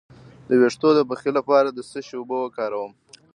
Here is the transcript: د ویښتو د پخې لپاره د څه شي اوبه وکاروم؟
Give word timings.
د 0.47 0.49
ویښتو 0.61 0.89
د 0.97 0.99
پخې 1.09 1.29
لپاره 1.37 1.69
د 1.71 1.79
څه 1.89 1.99
شي 2.07 2.15
اوبه 2.19 2.37
وکاروم؟ 2.41 2.91